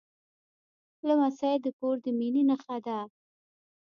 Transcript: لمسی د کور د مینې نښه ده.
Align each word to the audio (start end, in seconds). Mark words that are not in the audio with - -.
لمسی 1.07 1.55
د 1.63 1.67
کور 1.79 1.95
د 2.05 2.07
مینې 2.19 2.43
نښه 2.49 2.77
ده. 2.85 2.99